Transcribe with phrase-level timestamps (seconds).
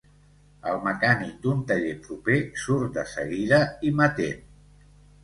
[0.69, 4.41] El mecànic d'un taller proper surt de seguida i m'atén.